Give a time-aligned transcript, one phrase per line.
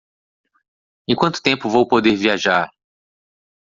[1.07, 2.71] em quanto tempo vou poder viajar